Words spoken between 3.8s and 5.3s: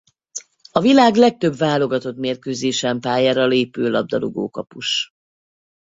labdarúgókapus.